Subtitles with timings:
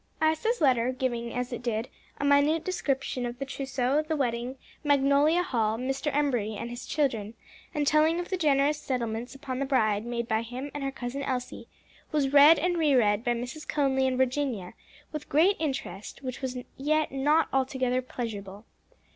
[0.19, 1.87] Isa's letter, giving, as it did,
[2.19, 6.11] a minute description of the trousseau, the wedding, Magnolia Hall, Mr.
[6.11, 7.35] Embury and his children,
[7.71, 11.21] and telling of the generous settlements upon the bride made by him and her cousin
[11.21, 11.67] Elsie,
[12.11, 13.67] was read and re read by Mrs.
[13.67, 14.73] Conly and Virginia
[15.11, 18.65] with great interest, which was yet not altogether pleasurable.